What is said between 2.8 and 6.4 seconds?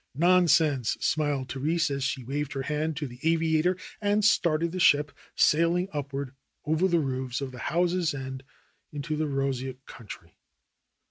to the aviator and started the ship sailing upward